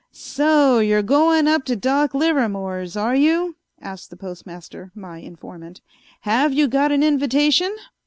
"So 0.11 0.79
you're 0.79 1.03
going 1.03 1.47
up 1.47 1.63
to 1.65 1.75
Doc 1.75 2.15
Livermore's, 2.15 2.97
are 2.97 3.13
you?" 3.15 3.55
asked 3.79 4.09
the 4.09 4.17
Postmaster, 4.17 4.91
my 4.95 5.19
informant. 5.19 5.79
"Have 6.21 6.53
you 6.53 6.67
got 6.67 6.91
an 6.91 7.03
invitation?" 7.03 7.75